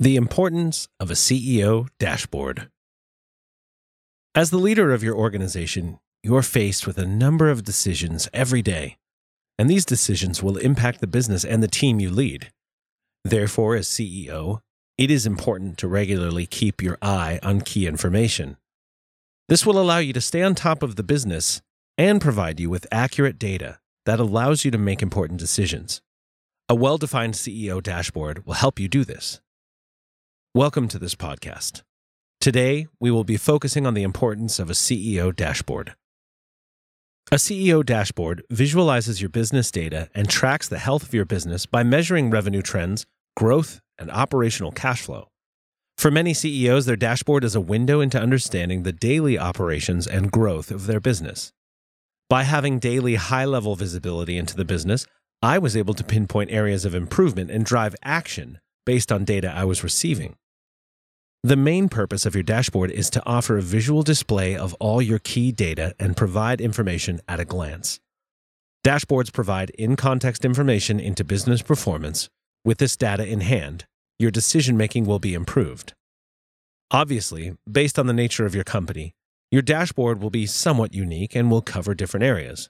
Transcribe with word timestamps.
The 0.00 0.14
importance 0.14 0.86
of 1.00 1.10
a 1.10 1.14
CEO 1.14 1.88
dashboard. 1.98 2.70
As 4.32 4.50
the 4.50 4.56
leader 4.56 4.92
of 4.92 5.02
your 5.02 5.16
organization, 5.16 5.98
you're 6.22 6.42
faced 6.42 6.86
with 6.86 6.98
a 6.98 7.04
number 7.04 7.50
of 7.50 7.64
decisions 7.64 8.28
every 8.32 8.62
day, 8.62 8.96
and 9.58 9.68
these 9.68 9.84
decisions 9.84 10.40
will 10.40 10.56
impact 10.56 11.00
the 11.00 11.08
business 11.08 11.44
and 11.44 11.64
the 11.64 11.66
team 11.66 11.98
you 11.98 12.10
lead. 12.10 12.52
Therefore, 13.24 13.74
as 13.74 13.88
CEO, 13.88 14.60
it 14.96 15.10
is 15.10 15.26
important 15.26 15.78
to 15.78 15.88
regularly 15.88 16.46
keep 16.46 16.80
your 16.80 16.98
eye 17.02 17.40
on 17.42 17.62
key 17.62 17.88
information. 17.88 18.56
This 19.48 19.66
will 19.66 19.80
allow 19.80 19.98
you 19.98 20.12
to 20.12 20.20
stay 20.20 20.42
on 20.42 20.54
top 20.54 20.84
of 20.84 20.94
the 20.94 21.02
business 21.02 21.60
and 21.96 22.20
provide 22.20 22.60
you 22.60 22.70
with 22.70 22.86
accurate 22.92 23.36
data 23.36 23.80
that 24.06 24.20
allows 24.20 24.64
you 24.64 24.70
to 24.70 24.78
make 24.78 25.02
important 25.02 25.40
decisions. 25.40 26.02
A 26.68 26.76
well 26.76 26.98
defined 26.98 27.34
CEO 27.34 27.82
dashboard 27.82 28.46
will 28.46 28.54
help 28.54 28.78
you 28.78 28.86
do 28.86 29.04
this. 29.04 29.40
Welcome 30.58 30.88
to 30.88 30.98
this 30.98 31.14
podcast. 31.14 31.82
Today, 32.40 32.88
we 32.98 33.12
will 33.12 33.22
be 33.22 33.36
focusing 33.36 33.86
on 33.86 33.94
the 33.94 34.02
importance 34.02 34.58
of 34.58 34.68
a 34.68 34.72
CEO 34.72 35.32
dashboard. 35.32 35.94
A 37.30 37.36
CEO 37.36 37.86
dashboard 37.86 38.42
visualizes 38.50 39.20
your 39.20 39.28
business 39.28 39.70
data 39.70 40.08
and 40.16 40.28
tracks 40.28 40.66
the 40.66 40.80
health 40.80 41.04
of 41.04 41.14
your 41.14 41.24
business 41.24 41.64
by 41.64 41.84
measuring 41.84 42.30
revenue 42.30 42.60
trends, 42.60 43.06
growth, 43.36 43.80
and 44.00 44.10
operational 44.10 44.72
cash 44.72 45.02
flow. 45.02 45.28
For 45.96 46.10
many 46.10 46.34
CEOs, 46.34 46.86
their 46.86 46.96
dashboard 46.96 47.44
is 47.44 47.54
a 47.54 47.60
window 47.60 48.00
into 48.00 48.20
understanding 48.20 48.82
the 48.82 48.92
daily 48.92 49.38
operations 49.38 50.08
and 50.08 50.32
growth 50.32 50.72
of 50.72 50.88
their 50.88 50.98
business. 50.98 51.52
By 52.28 52.42
having 52.42 52.80
daily 52.80 53.14
high 53.14 53.44
level 53.44 53.76
visibility 53.76 54.36
into 54.36 54.56
the 54.56 54.64
business, 54.64 55.06
I 55.40 55.58
was 55.58 55.76
able 55.76 55.94
to 55.94 56.02
pinpoint 56.02 56.50
areas 56.50 56.84
of 56.84 56.96
improvement 56.96 57.48
and 57.48 57.64
drive 57.64 57.94
action 58.02 58.58
based 58.84 59.12
on 59.12 59.24
data 59.24 59.52
I 59.54 59.64
was 59.64 59.84
receiving. 59.84 60.34
The 61.44 61.56
main 61.56 61.88
purpose 61.88 62.26
of 62.26 62.34
your 62.34 62.42
dashboard 62.42 62.90
is 62.90 63.08
to 63.10 63.24
offer 63.24 63.56
a 63.56 63.62
visual 63.62 64.02
display 64.02 64.56
of 64.56 64.74
all 64.74 65.00
your 65.00 65.20
key 65.20 65.52
data 65.52 65.94
and 65.96 66.16
provide 66.16 66.60
information 66.60 67.20
at 67.28 67.38
a 67.38 67.44
glance. 67.44 68.00
Dashboards 68.84 69.32
provide 69.32 69.70
in 69.70 69.94
context 69.94 70.44
information 70.44 70.98
into 70.98 71.22
business 71.22 71.62
performance. 71.62 72.28
With 72.64 72.78
this 72.78 72.96
data 72.96 73.24
in 73.24 73.42
hand, 73.42 73.86
your 74.18 74.32
decision 74.32 74.76
making 74.76 75.06
will 75.06 75.20
be 75.20 75.32
improved. 75.32 75.94
Obviously, 76.90 77.56
based 77.70 78.00
on 78.00 78.08
the 78.08 78.12
nature 78.12 78.44
of 78.44 78.54
your 78.56 78.64
company, 78.64 79.14
your 79.52 79.62
dashboard 79.62 80.20
will 80.20 80.30
be 80.30 80.44
somewhat 80.44 80.92
unique 80.92 81.36
and 81.36 81.52
will 81.52 81.62
cover 81.62 81.94
different 81.94 82.24
areas. 82.24 82.68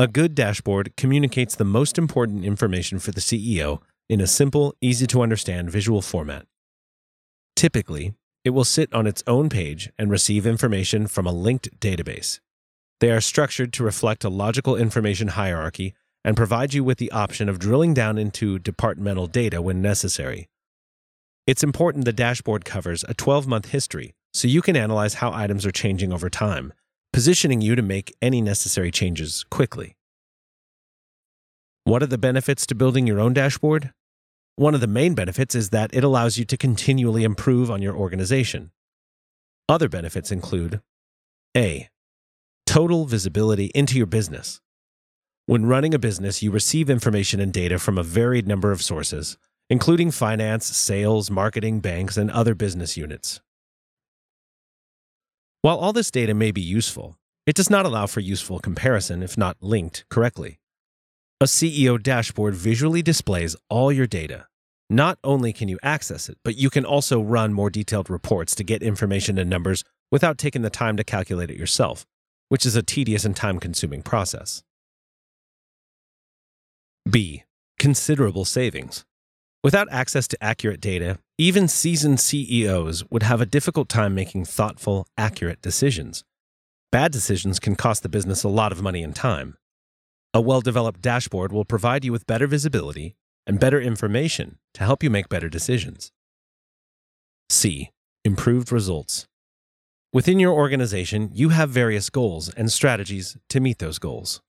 A 0.00 0.08
good 0.08 0.34
dashboard 0.34 0.96
communicates 0.96 1.54
the 1.54 1.64
most 1.64 1.96
important 1.96 2.44
information 2.44 2.98
for 2.98 3.12
the 3.12 3.20
CEO 3.20 3.82
in 4.08 4.20
a 4.20 4.26
simple, 4.26 4.74
easy 4.80 5.06
to 5.06 5.22
understand 5.22 5.70
visual 5.70 6.02
format. 6.02 6.44
Typically, 7.58 8.14
it 8.44 8.50
will 8.50 8.62
sit 8.62 8.94
on 8.94 9.08
its 9.08 9.24
own 9.26 9.48
page 9.48 9.90
and 9.98 10.12
receive 10.12 10.46
information 10.46 11.08
from 11.08 11.26
a 11.26 11.32
linked 11.32 11.80
database. 11.80 12.38
They 13.00 13.10
are 13.10 13.20
structured 13.20 13.72
to 13.72 13.82
reflect 13.82 14.22
a 14.22 14.28
logical 14.28 14.76
information 14.76 15.26
hierarchy 15.26 15.92
and 16.24 16.36
provide 16.36 16.72
you 16.72 16.84
with 16.84 16.98
the 16.98 17.10
option 17.10 17.48
of 17.48 17.58
drilling 17.58 17.94
down 17.94 18.16
into 18.16 18.60
departmental 18.60 19.26
data 19.26 19.60
when 19.60 19.82
necessary. 19.82 20.48
It's 21.48 21.64
important 21.64 22.04
the 22.04 22.12
dashboard 22.12 22.64
covers 22.64 23.04
a 23.08 23.14
12 23.14 23.48
month 23.48 23.70
history 23.70 24.14
so 24.32 24.46
you 24.46 24.62
can 24.62 24.76
analyze 24.76 25.14
how 25.14 25.32
items 25.32 25.66
are 25.66 25.72
changing 25.72 26.12
over 26.12 26.30
time, 26.30 26.72
positioning 27.12 27.60
you 27.60 27.74
to 27.74 27.82
make 27.82 28.14
any 28.22 28.40
necessary 28.40 28.92
changes 28.92 29.44
quickly. 29.50 29.96
What 31.82 32.04
are 32.04 32.06
the 32.06 32.18
benefits 32.18 32.68
to 32.68 32.76
building 32.76 33.08
your 33.08 33.18
own 33.18 33.32
dashboard? 33.32 33.92
One 34.58 34.74
of 34.74 34.80
the 34.80 34.88
main 34.88 35.14
benefits 35.14 35.54
is 35.54 35.70
that 35.70 35.94
it 35.94 36.02
allows 36.02 36.36
you 36.36 36.44
to 36.46 36.56
continually 36.56 37.22
improve 37.22 37.70
on 37.70 37.80
your 37.80 37.94
organization. 37.94 38.72
Other 39.68 39.88
benefits 39.88 40.32
include 40.32 40.80
A. 41.56 41.88
Total 42.66 43.04
visibility 43.04 43.66
into 43.66 43.96
your 43.96 44.08
business. 44.08 44.60
When 45.46 45.66
running 45.66 45.94
a 45.94 45.98
business, 46.00 46.42
you 46.42 46.50
receive 46.50 46.90
information 46.90 47.38
and 47.38 47.52
data 47.52 47.78
from 47.78 47.98
a 47.98 48.02
varied 48.02 48.48
number 48.48 48.72
of 48.72 48.82
sources, 48.82 49.38
including 49.70 50.10
finance, 50.10 50.66
sales, 50.66 51.30
marketing, 51.30 51.78
banks, 51.78 52.16
and 52.16 52.28
other 52.28 52.56
business 52.56 52.96
units. 52.96 53.40
While 55.62 55.78
all 55.78 55.92
this 55.92 56.10
data 56.10 56.34
may 56.34 56.50
be 56.50 56.60
useful, 56.60 57.16
it 57.46 57.54
does 57.54 57.70
not 57.70 57.86
allow 57.86 58.08
for 58.08 58.18
useful 58.18 58.58
comparison 58.58 59.22
if 59.22 59.38
not 59.38 59.56
linked 59.60 60.04
correctly. 60.10 60.58
A 61.40 61.44
CEO 61.44 62.02
dashboard 62.02 62.56
visually 62.56 63.00
displays 63.00 63.54
all 63.68 63.92
your 63.92 64.08
data. 64.08 64.48
Not 64.90 65.20
only 65.22 65.52
can 65.52 65.68
you 65.68 65.78
access 65.84 66.28
it, 66.28 66.36
but 66.42 66.56
you 66.56 66.68
can 66.68 66.84
also 66.84 67.20
run 67.20 67.52
more 67.52 67.70
detailed 67.70 68.10
reports 68.10 68.56
to 68.56 68.64
get 68.64 68.82
information 68.82 69.38
and 69.38 69.48
numbers 69.48 69.84
without 70.10 70.36
taking 70.36 70.62
the 70.62 70.68
time 70.68 70.96
to 70.96 71.04
calculate 71.04 71.48
it 71.48 71.56
yourself, 71.56 72.04
which 72.48 72.66
is 72.66 72.74
a 72.74 72.82
tedious 72.82 73.24
and 73.24 73.36
time 73.36 73.60
consuming 73.60 74.02
process. 74.02 74.64
B. 77.08 77.44
Considerable 77.78 78.44
savings. 78.44 79.04
Without 79.62 79.86
access 79.92 80.26
to 80.26 80.42
accurate 80.42 80.80
data, 80.80 81.20
even 81.38 81.68
seasoned 81.68 82.18
CEOs 82.18 83.08
would 83.12 83.22
have 83.22 83.40
a 83.40 83.46
difficult 83.46 83.88
time 83.88 84.12
making 84.12 84.44
thoughtful, 84.44 85.06
accurate 85.16 85.62
decisions. 85.62 86.24
Bad 86.90 87.12
decisions 87.12 87.60
can 87.60 87.76
cost 87.76 88.02
the 88.02 88.08
business 88.08 88.42
a 88.42 88.48
lot 88.48 88.72
of 88.72 88.82
money 88.82 89.04
and 89.04 89.14
time. 89.14 89.56
A 90.34 90.40
well 90.42 90.60
developed 90.60 91.00
dashboard 91.00 91.52
will 91.52 91.64
provide 91.64 92.04
you 92.04 92.12
with 92.12 92.26
better 92.26 92.46
visibility 92.46 93.16
and 93.46 93.58
better 93.58 93.80
information 93.80 94.58
to 94.74 94.84
help 94.84 95.02
you 95.02 95.08
make 95.08 95.30
better 95.30 95.48
decisions. 95.48 96.12
C. 97.48 97.90
Improved 98.24 98.70
results. 98.70 99.26
Within 100.12 100.38
your 100.38 100.52
organization, 100.52 101.30
you 101.32 101.48
have 101.48 101.70
various 101.70 102.10
goals 102.10 102.52
and 102.54 102.70
strategies 102.70 103.38
to 103.48 103.60
meet 103.60 103.78
those 103.78 103.98
goals. 103.98 104.42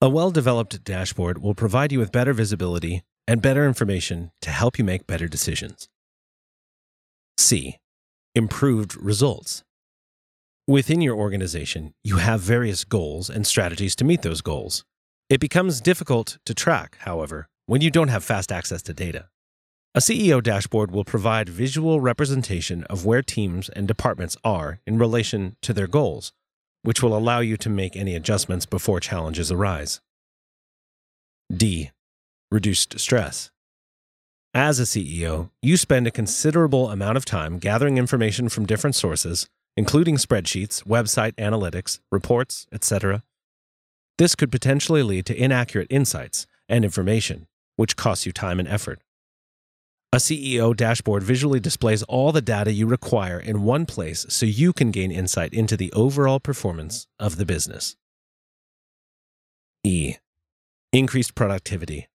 A 0.00 0.08
well 0.08 0.30
developed 0.30 0.84
dashboard 0.84 1.38
will 1.38 1.56
provide 1.56 1.90
you 1.90 1.98
with 1.98 2.12
better 2.12 2.32
visibility 2.32 3.02
and 3.26 3.42
better 3.42 3.66
information 3.66 4.30
to 4.42 4.50
help 4.50 4.78
you 4.78 4.84
make 4.84 5.08
better 5.08 5.26
decisions. 5.26 5.88
C. 7.36 7.78
Improved 8.36 8.96
results. 8.96 9.64
Within 10.68 11.00
your 11.00 11.16
organization, 11.16 11.94
you 12.04 12.18
have 12.18 12.42
various 12.42 12.84
goals 12.84 13.30
and 13.30 13.46
strategies 13.46 13.96
to 13.96 14.04
meet 14.04 14.20
those 14.20 14.42
goals. 14.42 14.84
It 15.30 15.40
becomes 15.40 15.80
difficult 15.80 16.36
to 16.44 16.52
track, 16.52 16.98
however, 17.00 17.48
when 17.64 17.80
you 17.80 17.90
don't 17.90 18.08
have 18.08 18.22
fast 18.22 18.52
access 18.52 18.82
to 18.82 18.92
data. 18.92 19.30
A 19.94 20.00
CEO 20.00 20.42
dashboard 20.42 20.90
will 20.90 21.06
provide 21.06 21.48
visual 21.48 22.02
representation 22.02 22.84
of 22.84 23.06
where 23.06 23.22
teams 23.22 23.70
and 23.70 23.88
departments 23.88 24.36
are 24.44 24.80
in 24.86 24.98
relation 24.98 25.56
to 25.62 25.72
their 25.72 25.86
goals, 25.86 26.34
which 26.82 27.02
will 27.02 27.16
allow 27.16 27.40
you 27.40 27.56
to 27.56 27.70
make 27.70 27.96
any 27.96 28.14
adjustments 28.14 28.66
before 28.66 29.00
challenges 29.00 29.50
arise. 29.50 30.02
D. 31.50 31.92
Reduced 32.50 33.00
stress. 33.00 33.50
As 34.52 34.78
a 34.78 34.82
CEO, 34.82 35.48
you 35.62 35.78
spend 35.78 36.06
a 36.06 36.10
considerable 36.10 36.90
amount 36.90 37.16
of 37.16 37.24
time 37.24 37.58
gathering 37.58 37.96
information 37.96 38.50
from 38.50 38.66
different 38.66 38.96
sources 38.96 39.48
including 39.78 40.16
spreadsheets, 40.16 40.82
website 40.82 41.34
analytics, 41.36 42.00
reports, 42.10 42.66
etc. 42.72 43.22
This 44.18 44.34
could 44.34 44.50
potentially 44.50 45.04
lead 45.04 45.24
to 45.26 45.40
inaccurate 45.40 45.86
insights 45.88 46.48
and 46.68 46.84
information, 46.84 47.46
which 47.76 47.94
costs 47.94 48.26
you 48.26 48.32
time 48.32 48.58
and 48.58 48.66
effort. 48.66 49.00
A 50.12 50.16
CEO 50.16 50.76
dashboard 50.76 51.22
visually 51.22 51.60
displays 51.60 52.02
all 52.02 52.32
the 52.32 52.42
data 52.42 52.72
you 52.72 52.88
require 52.88 53.38
in 53.38 53.62
one 53.62 53.86
place 53.86 54.26
so 54.28 54.46
you 54.46 54.72
can 54.72 54.90
gain 54.90 55.12
insight 55.12 55.54
into 55.54 55.76
the 55.76 55.92
overall 55.92 56.40
performance 56.40 57.06
of 57.20 57.36
the 57.36 57.46
business. 57.46 57.94
E. 59.84 60.16
Increased 60.92 61.36
productivity. 61.36 62.08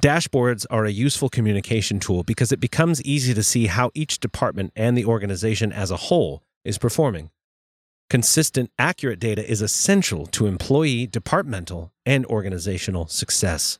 Dashboards 0.00 0.64
are 0.70 0.86
a 0.86 0.90
useful 0.90 1.28
communication 1.28 2.00
tool 2.00 2.22
because 2.22 2.52
it 2.52 2.60
becomes 2.60 3.02
easy 3.02 3.34
to 3.34 3.42
see 3.42 3.66
how 3.66 3.90
each 3.94 4.18
department 4.18 4.72
and 4.74 4.96
the 4.96 5.04
organization 5.04 5.72
as 5.72 5.90
a 5.90 5.98
whole 6.08 6.42
is 6.64 6.78
performing. 6.78 7.28
Consistent, 8.08 8.70
accurate 8.78 9.20
data 9.20 9.46
is 9.46 9.60
essential 9.60 10.24
to 10.28 10.46
employee, 10.46 11.06
departmental, 11.06 11.92
and 12.06 12.24
organizational 12.26 13.08
success. 13.08 13.78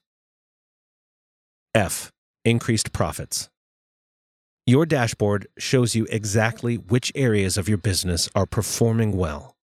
F. 1.75 2.13
Increased 2.45 2.93
profits. 2.93 3.49
Your 4.67 4.85
dashboard 4.85 5.47
shows 5.59 5.95
you 5.95 6.07
exactly 6.11 6.77
which 6.77 7.11
areas 7.15 7.57
of 7.57 7.67
your 7.67 7.79
business 7.79 8.29
are 8.35 8.47
performing 8.47 9.17
well 9.17 9.57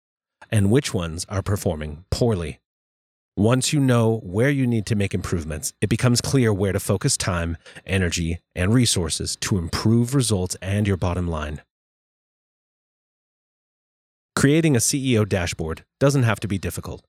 and 0.49 0.71
which 0.71 0.93
ones 0.93 1.25
are 1.27 1.41
performing 1.41 2.05
poorly. 2.09 2.59
Once 3.37 3.73
you 3.73 3.81
know 3.81 4.21
where 4.23 4.49
you 4.49 4.65
need 4.65 4.85
to 4.85 4.95
make 4.95 5.13
improvements, 5.13 5.73
it 5.81 5.89
becomes 5.89 6.21
clear 6.21 6.53
where 6.53 6.71
to 6.71 6.79
focus 6.79 7.17
time, 7.17 7.57
energy, 7.85 8.39
and 8.55 8.73
resources 8.73 9.35
to 9.35 9.57
improve 9.57 10.15
results 10.15 10.55
and 10.61 10.87
your 10.87 10.95
bottom 10.95 11.27
line. 11.27 11.61
Creating 14.33 14.73
a 14.73 14.79
CEO 14.79 15.27
dashboard 15.27 15.83
doesn't 15.99 16.23
have 16.23 16.39
to 16.39 16.47
be 16.47 16.57
difficult. 16.57 17.03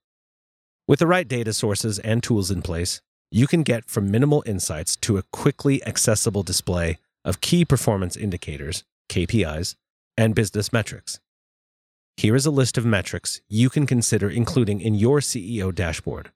With 0.89 0.99
the 0.99 1.07
right 1.07 1.29
data 1.29 1.53
sources 1.53 2.01
and 2.01 2.25
tools 2.25 2.51
in 2.51 2.61
place, 2.61 3.01
you 3.31 3.47
can 3.47 3.63
get 3.63 3.89
from 3.89 4.11
minimal 4.11 4.43
insights 4.47 4.97
to 4.97 5.19
a 5.19 5.23
quickly 5.33 5.85
accessible 5.87 6.43
display 6.43 6.99
of 7.25 7.41
key 7.41 7.65
performance 7.65 8.17
indicators, 8.17 8.83
KPIs, 9.09 9.77
and 10.17 10.35
business 10.35 10.73
metrics. 10.73 11.21
Here 12.17 12.35
is 12.35 12.47
a 12.47 12.51
list 12.51 12.79
of 12.79 12.87
metrics 12.87 13.43
you 13.47 13.69
can 13.69 13.87
consider 13.87 14.31
including 14.31 14.81
in 14.81 14.95
your 14.95 15.21
CEO 15.21 15.75
dashboard. 15.75 16.31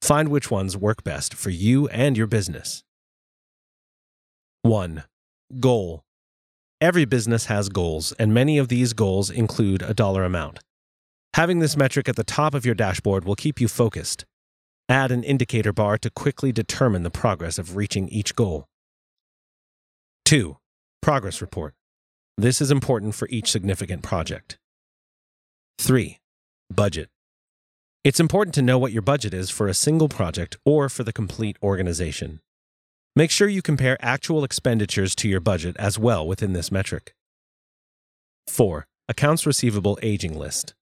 Find 0.00 0.30
which 0.30 0.50
ones 0.50 0.78
work 0.78 1.04
best 1.04 1.34
for 1.34 1.50
you 1.50 1.88
and 1.88 2.16
your 2.16 2.26
business. 2.26 2.82
1. 4.62 5.04
Goal. 5.60 6.04
Every 6.80 7.04
business 7.04 7.46
has 7.46 7.68
goals, 7.68 8.12
and 8.12 8.32
many 8.32 8.56
of 8.56 8.68
these 8.68 8.94
goals 8.94 9.28
include 9.28 9.82
a 9.82 9.92
dollar 9.92 10.24
amount. 10.24 10.60
Having 11.34 11.58
this 11.58 11.76
metric 11.76 12.08
at 12.08 12.16
the 12.16 12.24
top 12.24 12.54
of 12.54 12.64
your 12.64 12.74
dashboard 12.74 13.26
will 13.26 13.36
keep 13.36 13.60
you 13.60 13.68
focused. 13.68 14.24
Add 14.88 15.12
an 15.12 15.22
indicator 15.22 15.72
bar 15.72 15.98
to 15.98 16.08
quickly 16.10 16.50
determine 16.50 17.02
the 17.02 17.10
progress 17.10 17.58
of 17.58 17.76
reaching 17.76 18.08
each 18.08 18.34
goal. 18.34 18.64
2. 20.24 20.56
Progress 21.02 21.42
report. 21.42 21.74
This 22.38 22.62
is 22.62 22.70
important 22.70 23.14
for 23.14 23.28
each 23.28 23.50
significant 23.50 24.02
project. 24.02 24.58
3. 25.78 26.18
Budget. 26.74 27.08
It's 28.02 28.18
important 28.18 28.54
to 28.54 28.62
know 28.62 28.78
what 28.78 28.92
your 28.92 29.02
budget 29.02 29.34
is 29.34 29.50
for 29.50 29.68
a 29.68 29.74
single 29.74 30.08
project 30.08 30.56
or 30.64 30.88
for 30.88 31.04
the 31.04 31.12
complete 31.12 31.56
organization. 31.62 32.40
Make 33.14 33.30
sure 33.30 33.46
you 33.46 33.62
compare 33.62 33.96
actual 34.00 34.42
expenditures 34.42 35.14
to 35.16 35.28
your 35.28 35.40
budget 35.40 35.76
as 35.78 35.98
well 35.98 36.26
within 36.26 36.54
this 36.54 36.72
metric. 36.72 37.14
4. 38.48 38.86
Accounts 39.08 39.46
receivable 39.46 39.98
aging 40.02 40.36
list. 40.36 40.74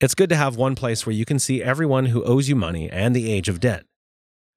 It's 0.00 0.14
good 0.14 0.30
to 0.30 0.36
have 0.36 0.56
one 0.56 0.76
place 0.76 1.04
where 1.04 1.14
you 1.14 1.24
can 1.24 1.38
see 1.38 1.62
everyone 1.62 2.06
who 2.06 2.24
owes 2.24 2.48
you 2.48 2.56
money 2.56 2.88
and 2.88 3.14
the 3.14 3.30
age 3.30 3.48
of 3.48 3.60
debt. 3.60 3.84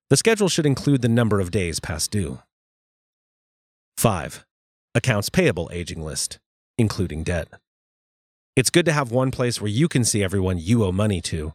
The 0.10 0.18
schedule 0.18 0.50
should 0.50 0.66
include 0.66 1.02
the 1.02 1.10
number 1.10 1.40
of 1.40 1.52
days 1.52 1.80
past 1.80 2.12
due. 2.12 2.40
5. 3.98 4.46
Accounts 4.96 5.30
payable 5.30 5.70
aging 5.74 6.04
list, 6.04 6.40
including 6.78 7.24
debt. 7.24 7.48
It's 8.60 8.70
good 8.70 8.84
to 8.88 8.92
have 8.92 9.10
one 9.10 9.32
place 9.32 9.62
where 9.62 9.72
you 9.72 9.88
can 9.88 10.04
see 10.04 10.22
everyone 10.22 10.58
you 10.58 10.84
owe 10.84 10.92
money 10.92 11.22
to. 11.22 11.54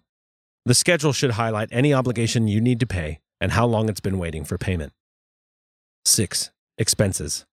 The 0.64 0.72
schedule 0.72 1.12
should 1.12 1.32
highlight 1.32 1.68
any 1.70 1.92
obligation 1.92 2.48
you 2.48 2.62
need 2.62 2.80
to 2.80 2.86
pay 2.86 3.18
and 3.42 3.52
how 3.52 3.66
long 3.66 3.90
it's 3.90 4.00
been 4.00 4.18
waiting 4.18 4.42
for 4.42 4.56
payment. 4.56 4.94
6. 6.06 6.50
Expenses. 6.78 7.44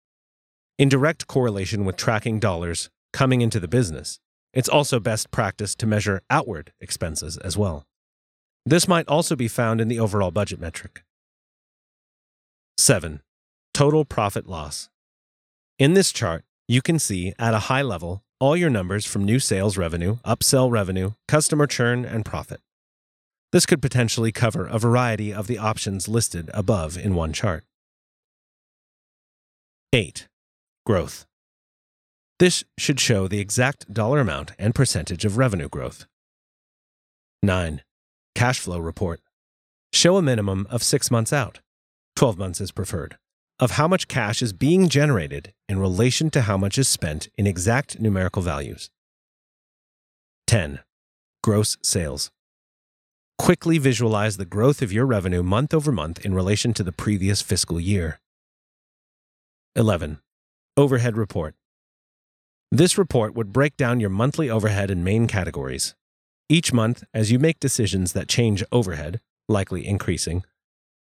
In 0.77 0.87
direct 0.87 1.27
correlation 1.27 1.83
with 1.83 1.97
tracking 1.97 2.39
dollars 2.39 2.89
coming 3.11 3.41
into 3.41 3.59
the 3.59 3.67
business, 3.67 4.21
it's 4.53 4.69
also 4.69 5.01
best 5.01 5.31
practice 5.31 5.75
to 5.75 5.85
measure 5.85 6.21
outward 6.29 6.71
expenses 6.79 7.35
as 7.35 7.57
well. 7.57 7.85
This 8.65 8.87
might 8.87 9.09
also 9.09 9.35
be 9.35 9.49
found 9.49 9.81
in 9.81 9.89
the 9.89 9.99
overall 9.99 10.31
budget 10.31 10.61
metric. 10.61 11.03
7. 12.77 13.21
Total 13.73 14.05
profit 14.05 14.47
loss. 14.47 14.89
In 15.77 15.93
this 15.93 16.13
chart, 16.13 16.45
you 16.69 16.81
can 16.81 16.97
see 16.97 17.33
at 17.37 17.53
a 17.53 17.67
high 17.67 17.81
level 17.81 18.23
all 18.41 18.57
your 18.57 18.71
numbers 18.71 19.05
from 19.05 19.23
new 19.23 19.39
sales 19.39 19.77
revenue, 19.77 20.17
upsell 20.25 20.71
revenue, 20.71 21.11
customer 21.27 21.67
churn, 21.67 22.03
and 22.03 22.25
profit. 22.25 22.59
This 23.51 23.67
could 23.67 23.83
potentially 23.83 24.31
cover 24.31 24.65
a 24.65 24.79
variety 24.79 25.31
of 25.31 25.45
the 25.45 25.59
options 25.59 26.07
listed 26.07 26.49
above 26.53 26.97
in 26.97 27.13
one 27.13 27.33
chart. 27.33 27.63
8. 29.93 30.27
Growth. 30.87 31.27
This 32.39 32.63
should 32.79 32.99
show 32.99 33.27
the 33.27 33.39
exact 33.39 33.93
dollar 33.93 34.19
amount 34.19 34.53
and 34.57 34.73
percentage 34.73 35.23
of 35.23 35.37
revenue 35.37 35.69
growth. 35.69 36.07
9. 37.43 37.83
Cash 38.33 38.59
flow 38.59 38.79
report. 38.79 39.21
Show 39.93 40.17
a 40.17 40.21
minimum 40.23 40.65
of 40.71 40.81
six 40.81 41.11
months 41.11 41.31
out. 41.31 41.59
12 42.15 42.39
months 42.39 42.59
is 42.59 42.71
preferred 42.71 43.17
of 43.61 43.71
how 43.71 43.87
much 43.87 44.07
cash 44.07 44.41
is 44.41 44.53
being 44.53 44.89
generated 44.89 45.53
in 45.69 45.77
relation 45.77 46.31
to 46.31 46.41
how 46.41 46.57
much 46.57 46.79
is 46.79 46.87
spent 46.87 47.29
in 47.37 47.45
exact 47.45 47.99
numerical 47.99 48.41
values. 48.41 48.89
10. 50.47 50.79
Gross 51.43 51.77
sales. 51.83 52.31
Quickly 53.37 53.77
visualize 53.77 54.37
the 54.37 54.45
growth 54.45 54.81
of 54.81 54.91
your 54.91 55.05
revenue 55.05 55.43
month 55.43 55.75
over 55.75 55.91
month 55.91 56.25
in 56.25 56.33
relation 56.33 56.73
to 56.73 56.83
the 56.83 56.91
previous 56.91 57.41
fiscal 57.41 57.79
year. 57.79 58.19
11. 59.75 60.19
Overhead 60.75 61.15
report. 61.15 61.53
This 62.71 62.97
report 62.97 63.35
would 63.35 63.53
break 63.53 63.77
down 63.77 63.99
your 63.99 64.09
monthly 64.09 64.49
overhead 64.49 64.89
in 64.89 65.03
main 65.03 65.27
categories. 65.27 65.93
Each 66.49 66.73
month, 66.73 67.03
as 67.13 67.31
you 67.31 67.37
make 67.37 67.59
decisions 67.59 68.13
that 68.13 68.27
change 68.27 68.63
overhead, 68.71 69.21
likely 69.47 69.85
increasing, 69.85 70.43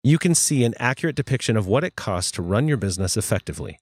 you 0.04 0.18
can 0.18 0.34
see 0.34 0.64
an 0.64 0.74
accurate 0.78 1.14
depiction 1.14 1.56
of 1.56 1.66
what 1.66 1.84
it 1.84 1.94
costs 1.94 2.32
to 2.32 2.42
run 2.42 2.66
your 2.66 2.76
business 2.76 3.16
effectively. 3.16 3.78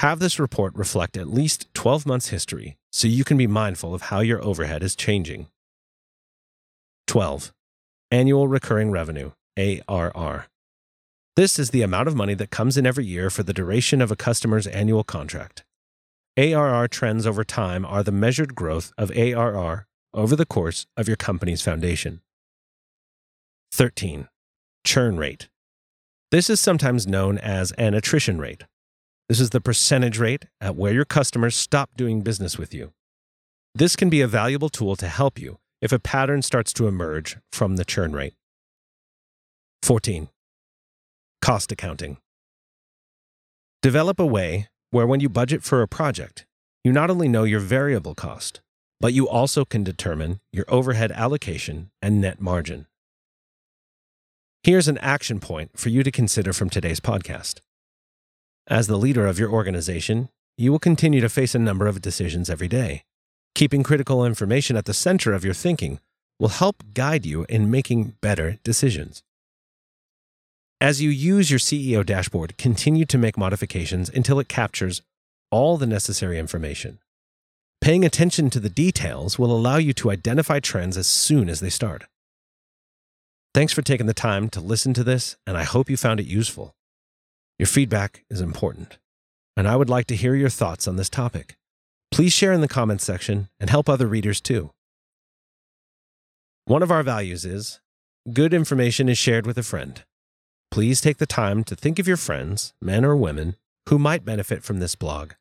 Have 0.00 0.18
this 0.18 0.38
report 0.38 0.74
reflect 0.74 1.16
at 1.16 1.28
least 1.28 1.72
12 1.74 2.06
months' 2.06 2.28
history 2.28 2.76
so 2.90 3.06
you 3.06 3.24
can 3.24 3.36
be 3.36 3.46
mindful 3.46 3.94
of 3.94 4.02
how 4.02 4.20
your 4.20 4.42
overhead 4.42 4.82
is 4.82 4.96
changing. 4.96 5.46
12. 7.06 7.52
Annual 8.10 8.48
Recurring 8.48 8.90
Revenue, 8.90 9.32
ARR. 9.56 10.46
This 11.36 11.58
is 11.58 11.70
the 11.70 11.82
amount 11.82 12.08
of 12.08 12.16
money 12.16 12.34
that 12.34 12.50
comes 12.50 12.76
in 12.76 12.86
every 12.86 13.04
year 13.04 13.30
for 13.30 13.44
the 13.44 13.52
duration 13.52 14.02
of 14.02 14.10
a 14.10 14.16
customer's 14.16 14.66
annual 14.66 15.04
contract. 15.04 15.64
ARR 16.36 16.88
trends 16.88 17.26
over 17.26 17.44
time 17.44 17.84
are 17.84 18.02
the 18.02 18.12
measured 18.12 18.56
growth 18.56 18.92
of 18.98 19.16
ARR 19.16 19.86
over 20.12 20.34
the 20.34 20.46
course 20.46 20.86
of 20.96 21.06
your 21.06 21.16
company's 21.16 21.62
foundation. 21.62 22.22
13 23.72 24.28
churn 24.88 25.18
rate. 25.18 25.50
This 26.30 26.48
is 26.48 26.60
sometimes 26.60 27.06
known 27.06 27.36
as 27.36 27.72
an 27.72 27.92
attrition 27.92 28.38
rate. 28.38 28.64
This 29.28 29.38
is 29.38 29.50
the 29.50 29.60
percentage 29.60 30.18
rate 30.18 30.46
at 30.62 30.76
where 30.76 30.94
your 30.94 31.04
customers 31.04 31.54
stop 31.54 31.90
doing 31.94 32.22
business 32.22 32.56
with 32.56 32.72
you. 32.72 32.94
This 33.74 33.96
can 33.96 34.08
be 34.08 34.22
a 34.22 34.26
valuable 34.26 34.70
tool 34.70 34.96
to 34.96 35.06
help 35.06 35.38
you 35.38 35.58
if 35.82 35.92
a 35.92 35.98
pattern 35.98 36.40
starts 36.40 36.72
to 36.72 36.88
emerge 36.88 37.36
from 37.52 37.76
the 37.76 37.84
churn 37.84 38.14
rate. 38.14 38.32
14. 39.82 40.30
Cost 41.42 41.70
accounting. 41.70 42.16
Develop 43.82 44.18
a 44.18 44.24
way 44.24 44.68
where 44.90 45.06
when 45.06 45.20
you 45.20 45.28
budget 45.28 45.62
for 45.62 45.82
a 45.82 45.88
project, 45.88 46.46
you 46.82 46.92
not 46.92 47.10
only 47.10 47.28
know 47.28 47.44
your 47.44 47.60
variable 47.60 48.14
cost, 48.14 48.62
but 49.00 49.12
you 49.12 49.28
also 49.28 49.66
can 49.66 49.84
determine 49.84 50.40
your 50.50 50.64
overhead 50.66 51.12
allocation 51.12 51.90
and 52.00 52.22
net 52.22 52.40
margin. 52.40 52.86
Here's 54.68 54.86
an 54.86 54.98
action 54.98 55.40
point 55.40 55.70
for 55.78 55.88
you 55.88 56.02
to 56.02 56.10
consider 56.10 56.52
from 56.52 56.68
today's 56.68 57.00
podcast. 57.00 57.60
As 58.66 58.86
the 58.86 58.98
leader 58.98 59.26
of 59.26 59.38
your 59.38 59.50
organization, 59.50 60.28
you 60.58 60.70
will 60.70 60.78
continue 60.78 61.22
to 61.22 61.30
face 61.30 61.54
a 61.54 61.58
number 61.58 61.86
of 61.86 62.02
decisions 62.02 62.50
every 62.50 62.68
day. 62.68 63.04
Keeping 63.54 63.82
critical 63.82 64.26
information 64.26 64.76
at 64.76 64.84
the 64.84 64.92
center 64.92 65.32
of 65.32 65.42
your 65.42 65.54
thinking 65.54 66.00
will 66.38 66.50
help 66.50 66.82
guide 66.92 67.24
you 67.24 67.46
in 67.48 67.70
making 67.70 68.16
better 68.20 68.58
decisions. 68.62 69.22
As 70.82 71.00
you 71.00 71.08
use 71.08 71.50
your 71.50 71.58
CEO 71.58 72.04
dashboard, 72.04 72.58
continue 72.58 73.06
to 73.06 73.16
make 73.16 73.38
modifications 73.38 74.10
until 74.10 74.38
it 74.38 74.50
captures 74.50 75.00
all 75.50 75.78
the 75.78 75.86
necessary 75.86 76.38
information. 76.38 76.98
Paying 77.80 78.04
attention 78.04 78.50
to 78.50 78.60
the 78.60 78.68
details 78.68 79.38
will 79.38 79.50
allow 79.50 79.78
you 79.78 79.94
to 79.94 80.10
identify 80.10 80.60
trends 80.60 80.98
as 80.98 81.06
soon 81.06 81.48
as 81.48 81.60
they 81.60 81.70
start. 81.70 82.04
Thanks 83.58 83.72
for 83.72 83.82
taking 83.82 84.06
the 84.06 84.14
time 84.14 84.48
to 84.50 84.60
listen 84.60 84.94
to 84.94 85.02
this, 85.02 85.36
and 85.44 85.56
I 85.56 85.64
hope 85.64 85.90
you 85.90 85.96
found 85.96 86.20
it 86.20 86.26
useful. 86.26 86.76
Your 87.58 87.66
feedback 87.66 88.24
is 88.30 88.40
important, 88.40 88.98
and 89.56 89.66
I 89.66 89.74
would 89.74 89.90
like 89.90 90.06
to 90.06 90.14
hear 90.14 90.36
your 90.36 90.48
thoughts 90.48 90.86
on 90.86 90.94
this 90.94 91.10
topic. 91.10 91.58
Please 92.12 92.32
share 92.32 92.52
in 92.52 92.60
the 92.60 92.68
comments 92.68 93.02
section 93.02 93.48
and 93.58 93.68
help 93.68 93.88
other 93.88 94.06
readers 94.06 94.40
too. 94.40 94.70
One 96.66 96.84
of 96.84 96.92
our 96.92 97.02
values 97.02 97.44
is 97.44 97.80
good 98.32 98.54
information 98.54 99.08
is 99.08 99.18
shared 99.18 99.44
with 99.44 99.58
a 99.58 99.64
friend. 99.64 100.04
Please 100.70 101.00
take 101.00 101.18
the 101.18 101.26
time 101.26 101.64
to 101.64 101.74
think 101.74 101.98
of 101.98 102.06
your 102.06 102.16
friends, 102.16 102.74
men 102.80 103.04
or 103.04 103.16
women, 103.16 103.56
who 103.88 103.98
might 103.98 104.24
benefit 104.24 104.62
from 104.62 104.78
this 104.78 104.94
blog. 104.94 105.32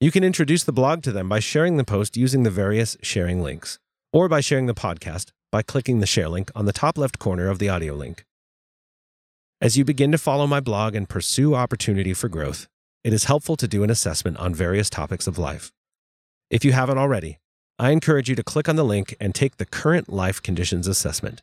You 0.00 0.10
can 0.10 0.24
introduce 0.24 0.64
the 0.64 0.72
blog 0.72 1.04
to 1.04 1.12
them 1.12 1.28
by 1.28 1.38
sharing 1.38 1.76
the 1.76 1.84
post 1.84 2.16
using 2.16 2.42
the 2.42 2.50
various 2.50 2.96
sharing 3.00 3.40
links, 3.40 3.78
or 4.12 4.28
by 4.28 4.40
sharing 4.40 4.66
the 4.66 4.74
podcast 4.74 5.30
by 5.54 5.62
clicking 5.62 6.00
the 6.00 6.06
share 6.06 6.28
link 6.28 6.50
on 6.56 6.64
the 6.64 6.72
top 6.72 6.98
left 6.98 7.20
corner 7.20 7.48
of 7.48 7.60
the 7.60 7.68
audio 7.68 7.94
link. 7.94 8.24
As 9.60 9.78
you 9.78 9.84
begin 9.84 10.10
to 10.10 10.18
follow 10.18 10.48
my 10.48 10.58
blog 10.58 10.96
and 10.96 11.08
pursue 11.08 11.54
opportunity 11.54 12.12
for 12.12 12.28
growth, 12.28 12.66
it 13.04 13.12
is 13.12 13.26
helpful 13.26 13.56
to 13.58 13.68
do 13.68 13.84
an 13.84 13.88
assessment 13.88 14.36
on 14.38 14.52
various 14.52 14.90
topics 14.90 15.28
of 15.28 15.38
life. 15.38 15.70
If 16.50 16.64
you 16.64 16.72
haven't 16.72 16.98
already, 16.98 17.38
I 17.78 17.92
encourage 17.92 18.28
you 18.28 18.34
to 18.34 18.42
click 18.42 18.68
on 18.68 18.74
the 18.74 18.82
link 18.82 19.14
and 19.20 19.32
take 19.32 19.58
the 19.58 19.64
current 19.64 20.12
life 20.12 20.42
conditions 20.42 20.88
assessment. 20.88 21.40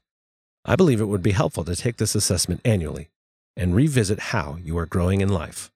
I 0.65 0.75
believe 0.75 0.99
it 0.99 1.07
would 1.07 1.23
be 1.23 1.31
helpful 1.31 1.63
to 1.63 1.73
take 1.73 1.95
this 1.95 2.13
assessment 2.13 2.59
annually 2.65 3.11
and 3.55 3.73
revisit 3.73 4.19
how 4.19 4.57
you 4.61 4.77
are 4.77 4.85
growing 4.85 5.21
in 5.21 5.29
life. 5.29 5.71